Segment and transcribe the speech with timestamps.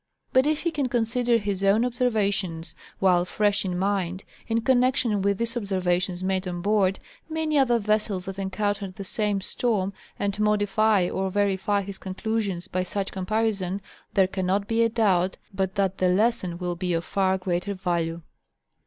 [0.33, 5.37] But if he can consider his own observations, while fresh in mind, in connection with
[5.37, 6.97] the ob servations made on board
[7.29, 12.81] many other vessels that encountered the same storm, and modify or verify his conclusions by
[12.81, 13.79] such comparison,
[14.15, 18.23] there cannot be a doubt but that the lesson will be of far greater value.